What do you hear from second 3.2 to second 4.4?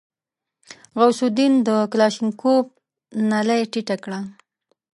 نلۍ ټيټه کړه.